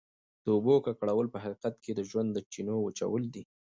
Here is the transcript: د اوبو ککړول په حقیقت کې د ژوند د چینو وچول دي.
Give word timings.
د 0.43 0.45
اوبو 0.55 0.73
ککړول 0.85 1.27
په 1.31 1.39
حقیقت 1.43 1.75
کې 1.83 1.91
د 1.93 1.99
ژوند 2.09 2.29
د 2.33 2.37
چینو 2.51 2.75
وچول 2.81 3.23
دي. 3.33 3.43